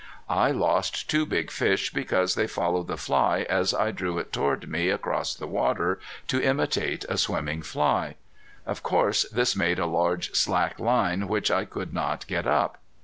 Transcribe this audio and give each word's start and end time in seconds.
I 0.29 0.49
lost 0.49 1.11
two 1.11 1.27
big 1.27 1.51
fish 1.51 1.93
because 1.93 2.33
they 2.33 2.47
followed 2.47 2.87
the 2.87 2.97
fly 2.97 3.45
as 3.47 3.71
I 3.71 3.91
drew 3.91 4.17
it 4.17 4.33
toward 4.33 4.67
me 4.67 4.89
across 4.89 5.35
the 5.35 5.45
water 5.45 5.99
to 6.25 6.41
imitate 6.41 7.05
a 7.07 7.19
swimming 7.19 7.61
fly. 7.61 8.15
Of 8.65 8.81
course 8.81 9.29
this 9.29 9.55
made 9.55 9.77
a 9.77 9.85
large 9.85 10.33
slack 10.33 10.79
line 10.79 11.27
which 11.27 11.51
I 11.51 11.65
could 11.65 11.93
not 11.93 12.25
get 12.25 12.47
up. 12.47 12.79